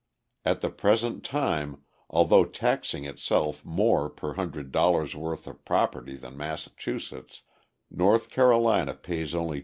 [0.43, 6.35] At the present time, although taxing itself more per hundred dollars' worth of property than
[6.35, 7.43] Massachusetts,
[7.91, 9.59] North Carolina pays only $2.